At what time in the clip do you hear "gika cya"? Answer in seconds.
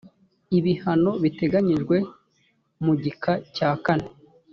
3.03-3.69